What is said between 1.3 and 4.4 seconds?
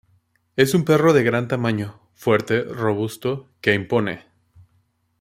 tamaño, fuerte, robusto, que impone.